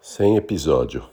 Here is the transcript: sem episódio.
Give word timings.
sem 0.00 0.36
episódio. 0.36 1.04